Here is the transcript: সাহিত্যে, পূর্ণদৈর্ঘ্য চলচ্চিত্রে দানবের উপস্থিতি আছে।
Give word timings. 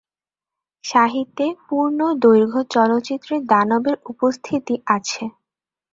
সাহিত্যে, 0.83 1.45
পূর্ণদৈর্ঘ্য 1.65 2.61
চলচ্চিত্রে 2.75 3.35
দানবের 3.51 3.95
উপস্থিতি 4.11 4.75
আছে। 4.95 5.23